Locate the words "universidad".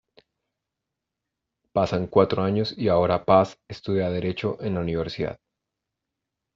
4.81-5.37